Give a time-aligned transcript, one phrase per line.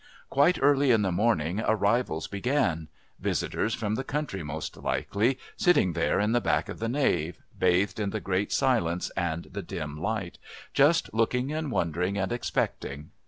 [0.31, 2.87] Quite early in the morning arrivals began
[3.19, 7.99] visitors from the country most likely, sitting there at the back of the nave, bathed
[7.99, 10.39] in the great silence and the dim light,
[10.73, 13.11] just looking and wondering and expecting.